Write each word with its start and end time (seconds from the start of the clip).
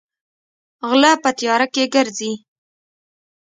غلۀ 0.89 1.11
پۀ 1.21 1.29
تيارۀ 1.37 1.67
کښې 1.73 1.85
ګرځي 1.93 2.31
ـ 2.37 2.41